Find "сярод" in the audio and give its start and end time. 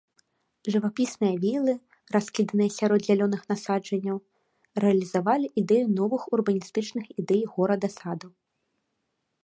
2.77-2.99